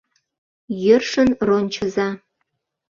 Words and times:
Йӧршын 0.83 1.29
рончыза... 1.47 2.09